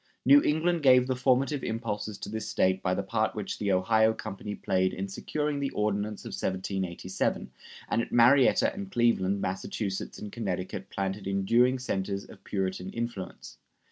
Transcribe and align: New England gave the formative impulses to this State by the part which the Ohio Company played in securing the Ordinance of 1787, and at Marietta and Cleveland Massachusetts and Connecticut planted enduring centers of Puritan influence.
New 0.25 0.41
England 0.41 0.81
gave 0.81 1.05
the 1.05 1.15
formative 1.15 1.63
impulses 1.63 2.17
to 2.17 2.27
this 2.27 2.49
State 2.49 2.81
by 2.81 2.95
the 2.95 3.03
part 3.03 3.35
which 3.35 3.59
the 3.59 3.71
Ohio 3.71 4.13
Company 4.13 4.55
played 4.55 4.95
in 4.95 5.07
securing 5.07 5.59
the 5.59 5.69
Ordinance 5.73 6.25
of 6.25 6.29
1787, 6.29 7.51
and 7.87 8.01
at 8.01 8.11
Marietta 8.11 8.73
and 8.73 8.91
Cleveland 8.91 9.41
Massachusetts 9.41 10.17
and 10.17 10.31
Connecticut 10.31 10.89
planted 10.89 11.27
enduring 11.27 11.77
centers 11.77 12.25
of 12.27 12.43
Puritan 12.43 12.89
influence. 12.89 13.59